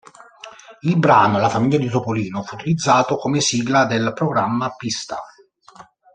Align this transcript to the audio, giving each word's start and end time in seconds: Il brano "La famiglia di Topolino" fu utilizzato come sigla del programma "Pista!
Il 0.79 0.97
brano 0.97 1.37
"La 1.37 1.47
famiglia 1.47 1.77
di 1.77 1.87
Topolino" 1.87 2.41
fu 2.41 2.55
utilizzato 2.55 3.17
come 3.17 3.39
sigla 3.39 3.85
del 3.85 4.13
programma 4.15 4.73
"Pista! 4.75 5.21